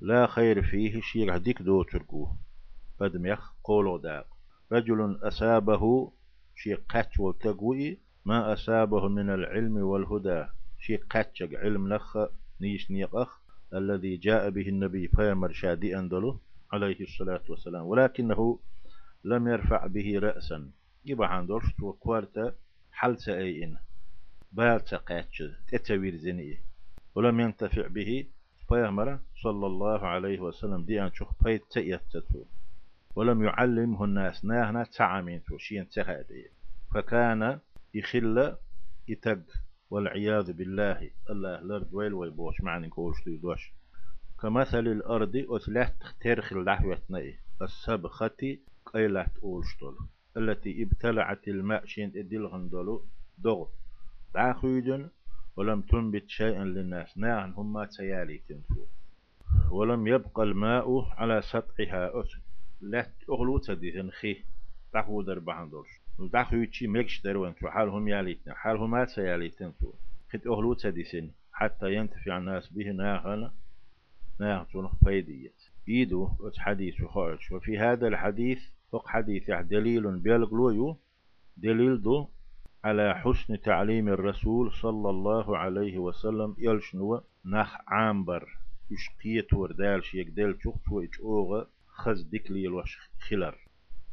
لا 0.00 0.26
خير 0.26 0.62
فيه 0.62 1.00
شيء 1.00 1.36
ديك 1.36 1.62
دو 1.62 1.82
تركوه 1.82 2.36
بدميخ 3.00 3.52
قولوا 3.64 3.98
داق. 3.98 4.26
رجل 4.72 5.18
أسابه 5.22 6.12
شي 6.56 6.74
قتش 6.74 7.18
وتقوي 7.20 7.98
ما 8.24 8.52
أسابه 8.52 9.08
من 9.08 9.30
العلم 9.30 9.76
والهدى. 9.76 10.46
شي 10.78 10.96
قتش 10.96 11.42
علم 11.42 11.94
لخ 11.94 12.18
نيش 12.60 12.90
نيقخ 12.90 13.40
الذي 13.74 14.16
جاء 14.16 14.50
به 14.50 14.68
النبي 14.68 15.08
فيمر 15.08 15.52
شادي 15.52 15.98
أندلو 15.98 16.40
عليه 16.72 17.00
الصلاة 17.00 17.42
والسلام. 17.48 17.86
ولكنه 17.86 18.58
لم 19.24 19.48
يرفع 19.48 19.86
به 19.86 20.18
رأسا. 20.18 20.70
يبقى 21.04 21.36
عندوش 21.36 21.80
وكوارتا 21.82 22.54
حل 22.92 23.18
سأيين 23.18 23.76
بالتا 24.52 24.96
قاتش 24.96 25.42
تتوير 25.68 26.16
زنيه 26.16 26.69
ولم 27.14 27.40
ينتفع 27.40 27.86
به 27.86 28.26
فيمر 28.68 29.18
صلى 29.42 29.66
الله 29.66 30.06
عليه 30.06 30.40
وسلم 30.40 30.84
دي 30.84 31.10
شوخ 31.12 31.32
بيت 31.44 31.64
تأيتتو. 31.70 32.44
ولم 33.16 33.44
يعلمه 33.44 34.04
الناس 34.04 34.44
ناهنا 34.44 34.84
تعامين 34.84 35.44
توشين 35.44 35.88
تهادي 35.88 36.50
فكان 36.94 37.58
يخل 37.94 38.56
يتق 39.08 39.42
والعياذ 39.90 40.52
بالله 40.52 41.10
الله 41.30 41.60
لرد 41.60 41.94
ويل 41.94 42.14
ويبوش 42.14 42.60
معني 42.60 42.88
كوش 42.88 43.16
دوش. 43.28 43.72
كمثل 44.42 44.86
الأرض 44.86 45.36
أثلت 45.36 45.94
ترخ 46.20 46.52
اللحوة 46.52 46.98
السبخة 47.62 48.58
قيلت 48.86 49.38
أولشتول. 49.42 49.96
التي 50.36 50.82
ابتلعت 50.82 51.48
الماء 51.48 51.86
شين 51.86 52.12
إدل 52.16 52.46
غندولو 52.46 53.06
دغ 53.38 53.66
داخويدن 54.34 55.08
ولم 55.56 55.80
تنبت 55.80 56.28
شيئا 56.28 56.64
للناس. 56.64 57.18
ناهن 57.18 57.52
هما 57.52 57.84
تيالي 57.84 58.40
تنفو. 58.48 58.84
ولم 59.70 60.06
يبقى 60.06 60.42
الماء 60.42 61.00
على 61.18 61.42
سطحها. 61.42 62.20
أثل 62.20 62.40
لا 62.80 63.06
أغلو 63.30 63.58
تدي 63.58 64.10
خي 64.10 64.36
تحو 64.92 65.22
در 65.22 65.38
بهندورش 65.38 65.88
تحو 66.32 66.56
يتشي 66.56 66.86
مكش 66.86 67.20
دروان 67.20 67.54
تو 67.54 67.68
حالهم 67.68 68.08
ياليتنا 68.08 68.54
حالهم 68.54 68.90
ما 68.90 69.04
سياليتن 69.04 69.72
تو 69.80 69.92
خد 70.32 70.46
أغلو 70.46 70.74
تدي 70.74 71.30
حتى 71.52 71.94
ينتفع 71.94 72.38
الناس 72.38 72.72
به 72.72 72.90
ناهنا 72.90 73.52
ناهتون 74.40 74.90
فيدية 75.04 75.52
إيدو 75.88 76.28
أت 76.40 76.58
حديث 76.58 77.04
خارج. 77.04 77.52
وفي 77.52 77.78
هذا 77.78 78.08
الحديث 78.08 78.62
فق 78.92 79.08
حديث 79.08 79.50
دليل 79.50 80.18
بيلغلويو. 80.18 80.96
دليل 81.56 82.02
دو 82.02 82.28
على 82.84 83.14
حسن 83.14 83.60
تعليم 83.60 84.08
الرسول 84.08 84.72
صلى 84.72 85.10
الله 85.10 85.58
عليه 85.58 85.98
وسلم. 85.98 86.54
يلشنو 86.58 87.22
نخ 87.44 87.76
عامبر. 87.88 88.48
يشقيت 88.90 89.52
وردال 89.54 90.04
شيك 90.04 90.28
دل 90.28 90.58
شخص 90.64 90.88
وإج 90.90 91.20
أوغا 91.20 91.66
خز 91.86 92.22
ديكلي 92.22 92.66
الوش 92.66 92.98
خلر 93.28 93.58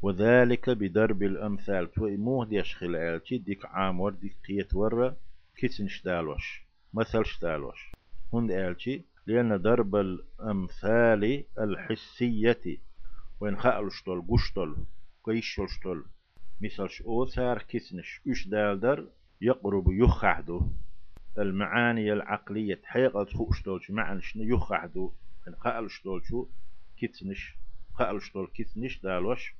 وذلك 0.01 0.69
بدرب 0.69 1.23
الأمثال. 1.23 1.91
تو 1.91 2.07
موه 2.07 2.45
ديش 2.45 2.75
خلالتي 2.75 3.37
ديك 3.37 3.65
عام 3.65 4.09
ديك 4.09 4.35
قيت 4.47 4.73
ورا 4.73 5.15
كيتن 5.55 5.87
شتالوش 5.87 6.63
مثل 6.93 7.25
شتالوش 7.25 7.91
هند 8.33 8.51
آلتي 8.51 9.01
لأن 9.27 9.61
درب 9.61 9.95
الأمثال 9.95 11.43
الحسية. 11.59 12.77
وين 13.39 13.57
خالشتول 13.57 14.25
قشتول 14.29 14.75
قيشولشتول 15.23 16.05
مثل 16.61 16.89
أوثار 17.05 17.61
كيتنش 17.61 18.21
إش 18.27 18.47
دالدر 18.47 19.07
يقرب 19.41 19.91
يخعدو 19.91 20.61
المعاني 21.37 22.13
العقلية 22.13 22.81
حقيقة 22.83 23.25
خوشتولش 23.25 23.91
معنى 23.91 24.21
شنو 24.21 24.43
يخعدو 24.43 25.11
خالشتولشو 25.59 26.47
كيتنش 26.97 27.57
قالش 27.97 28.33
دول 28.33 28.47
كيت 28.47 28.77
نش 28.77 29.01
دالوش 29.01 29.55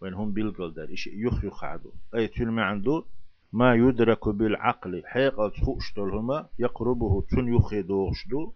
وين 0.00 0.14
هم 0.14 0.32
بيلقل 0.32 0.74
دار 0.74 0.88
إيش 0.88 1.06
يخ 1.06 1.44
يخعدو 1.44 1.92
أي 2.14 2.28
تلمي 2.28 2.62
عنده 2.62 3.04
ما 3.52 3.74
يدرك 3.74 4.28
بالعقل. 4.28 5.02
حقيقة 5.06 5.48
تخوش 5.48 5.94
دول 5.94 6.14
هما 6.14 6.48
يقربه 6.58 7.22
تن 7.30 7.54
يخدوش 7.54 8.28
دو 8.28 8.52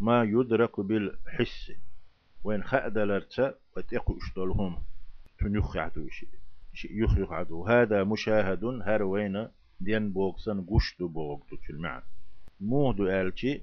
ما 0.00 0.22
يدرك 0.22 0.80
بالحس. 0.80 1.72
وين 2.44 2.62
خأد 2.62 2.98
لرتا 2.98 3.54
وتقوش 3.76 4.34
دول 4.36 4.50
هم 4.50 4.82
تن 5.38 5.56
يخعدو 5.56 6.04
إيش. 6.04 6.24
يخ 6.90 7.18
يخعدو 7.18 7.66
هذا 7.66 8.04
مشاهد 8.04 8.64
هر 8.64 9.02
وين 9.02 9.48
دين 9.80 10.12
بوغسن 10.12 10.66
قشتو 10.70 11.08
بوغتو 11.08 11.56
تلمعن 11.56 12.02
مهدو 12.60 13.08
آلتي 13.08 13.62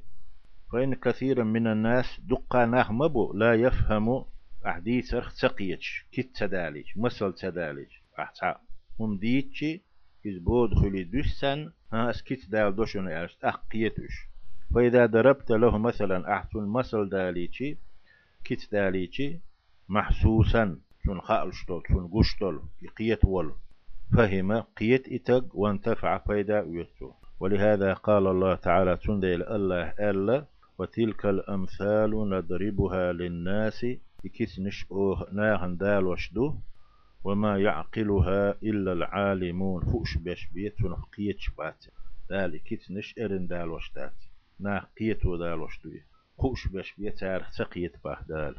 فإن 0.72 0.94
كثيرا 0.94 1.44
من 1.44 1.68
الناس 1.68 2.20
دقا 2.20 2.66
نغمبو 2.66 3.34
لا 3.34 3.54
يفهم 3.54 4.26
أحديث 4.66 5.14
أرخ 5.14 5.36
تقيتش 5.42 6.06
كت 6.12 6.36
تداليش 6.36 6.98
مسل 6.98 7.34
تداليش. 7.34 8.04
أحتا 8.20 8.62
هم 9.00 9.18
ديتشي 9.18 9.82
إز 10.28 10.38
بود 10.38 10.74
خلي 10.74 11.04
دوسن 11.04 11.72
ها 11.94 12.10
أسكت 12.10 12.50
دال 12.50 12.76
دوشن 12.76 13.08
أرست 13.08 13.44
أحقيتوش 13.44 14.28
فإذا 14.76 15.06
ضربت 15.06 15.52
له 15.52 15.78
مثلا 15.78 16.34
أحسن 16.34 16.60
مسل 16.60 17.10
داليشي 17.10 17.78
كت 18.44 18.72
داليشي 18.72 19.40
محسوسا. 19.90 20.80
شون 21.06 21.22
خالشتول 21.22 21.84
شون 21.88 22.08
قشتول 22.14 22.62
قيت 22.98 23.26
ول 23.26 23.54
فهم 24.18 24.62
قيت 24.62 25.08
إتق 25.08 25.56
وانتفع 25.56 26.18
فإذا 26.18 26.62
ويتو. 26.62 27.12
ولهذا 27.40 27.94
قال 27.94 28.28
الله 28.28 28.56
تعالى 28.56 28.98
تندل 28.98 29.44
الله 29.44 29.94
ألا 30.00 30.46
وتلك 30.78 31.26
الأمثال 31.26 32.30
نضربها 32.30 33.12
للناس 33.14 33.86
إكيس 34.26 34.60
نش 34.60 34.86
أوه 34.92 35.28
ناهن 35.32 35.78
دال 35.78 36.06
وشدو. 36.08 36.56
وما 37.24 37.58
يعقلها 37.58 38.56
إلا 38.64 38.94
العالمون. 38.94 39.82
فوش 39.92 40.18
بيش 40.18 40.48
بيت 40.54 40.82
ونفقيت 40.84 41.40
شبات. 41.40 41.86
دال 42.30 42.56
إكيس 42.56 42.92
نش 42.92 43.16
إرن 43.20 43.48
دال 43.48 43.70
وشدات. 43.70 44.16
ناه 44.60 44.88
قيتو 45.00 45.38
دال 45.38 45.60
وشدوي 45.62 46.02
خوش 46.38 46.68
بيش 46.68 46.96
بيت 46.98 47.20
سقيت 47.50 47.96
باه 48.04 48.22
دال. 48.30 48.56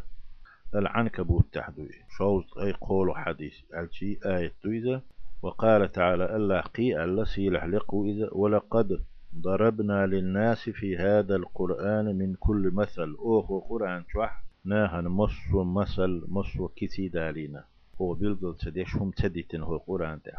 العنكبوت 0.75 1.45
تحدوي 1.53 1.91
شوز 2.17 2.45
أي 2.63 2.73
قول 2.73 3.17
حديث 3.17 3.55
الشي 3.75 4.19
آية 4.27 4.53
دويزة 4.65 5.03
وقال 5.43 5.93
تعالى 5.93 6.37
الله 6.37 6.61
قي 6.61 7.05
الله 7.05 7.25
سيلح 7.25 7.65
لقو 7.65 8.05
إذا. 8.05 8.29
ولقد 8.33 9.05
ضربنا 9.35 10.07
للناس 10.07 10.71
في 10.71 10.97
هذا 10.97 11.37
القرآن 11.37 12.19
من 12.19 12.35
كل 12.35 12.71
مثل. 12.75 13.17
أوه 13.19 13.67
قرآن 13.69 14.05
شوح. 14.13 14.45
ناهن 14.65 15.05
مصر 15.05 15.65
مثل 15.65 16.25
مصر 16.29 16.67
كتي 16.77 17.09
دالينا. 17.09 17.65
هو 18.01 18.15
بيلقل 18.15 18.57
تديش 18.57 18.97
هم 18.97 19.11
تديتن 19.11 19.63
هو 19.63 19.77
قرآن 19.77 20.21
ده 20.27 20.33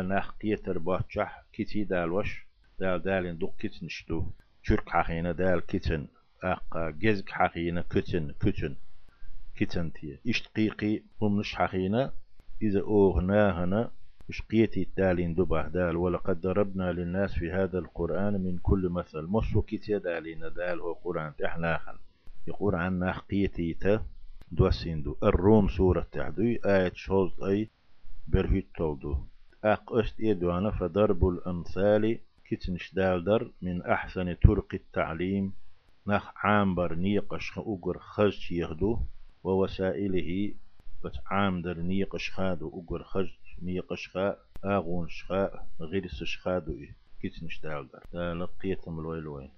أنا 0.00 0.22
قيتر 0.42 0.78
باتشح 0.78 1.44
كتي 1.52 1.84
دالوش 1.84 2.46
دال 2.78 3.02
دالين 3.02 3.38
كتن 3.58 3.88
شتو. 3.88 4.24
ترك 4.64 4.88
حقينا 4.88 5.32
دال 5.32 5.66
كتن. 5.66 6.06
أقا 6.42 6.90
جزك 6.90 7.28
حقينا 7.28 7.84
كتن 7.90 8.34
كتن. 8.40 8.76
كتن 9.60 9.92
تي 9.92 10.18
اشتقيقي 10.28 11.02
هم 11.22 11.40
نش 11.40 11.54
حقينا 11.54 12.12
إذا 12.62 12.80
أوه 12.80 13.20
ناهنا 13.20 13.90
قيتي 14.50 14.88
دالين 14.96 15.34
دبه 15.34 15.68
دال؟ 15.68 15.96
ولقد 15.96 16.40
ضربنا 16.40 16.92
للناس 16.92 17.32
في 17.34 17.52
هذا 17.52 17.78
القرآن 17.78 18.32
من 18.32 18.58
كل 18.58 18.88
مثل. 18.88 19.22
مصر 19.22 19.60
كتي 19.60 19.98
دالين 19.98 20.40
دال 20.40 20.80
هو 20.80 20.92
قرآن 20.92 21.32
تحناخن 21.36 21.96
يقول 22.46 22.74
عن 22.74 23.04
قيتيتا 23.04 24.06
دوسيندو 24.52 25.16
الروم 25.22 25.68
سورة 25.68 26.06
تعدوي 26.12 26.60
آية 26.64 26.92
شوز 26.94 27.42
أي 27.42 27.68
برهيت 28.28 28.68
تولدو. 28.76 29.16
أق 29.64 29.92
أست 29.92 30.20
إدوانا 30.20 30.70
فضرب 30.70 31.28
الأمثال. 31.28 32.18
كتنش 32.44 32.94
دالدر 32.94 33.50
من 33.62 33.82
أحسن 33.82 34.34
طرق 34.34 34.74
التعليم. 34.74 35.52
نخ 36.06 36.30
عامبر 36.36 36.94
نيقش 36.94 37.58
أقر 37.58 37.98
خج 37.98 38.52
يهدو. 38.52 38.98
ووسائله 39.44 40.54
بس 41.04 41.12
عامدر 41.26 41.78
نيقش 41.78 42.30
خادو 42.30 42.68
أقر 42.80 43.02
خج 43.04 43.28
نيقش 43.62 44.08
خا 44.08 44.36
آغون 44.64 45.08
شخا 45.08 45.66
غير 45.80 46.08
سشخادو 46.08 46.72
إيه؟ 46.72 46.96
كتنش 47.22 47.60
دالدر 47.60 48.02
دالقيتم 48.12 48.98
الويلوين 49.00 49.50